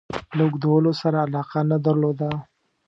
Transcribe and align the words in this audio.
له 0.37 0.41
اوږدولو 0.45 0.91
سره 1.01 1.17
علاقه 1.25 1.59
نه 1.69 1.77
درلوده. 1.85 2.29